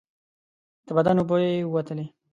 د 0.85 0.87
بدن 0.97 1.15
اوبه 1.19 1.35
یې 1.45 1.67
ووتلې. 1.67 2.05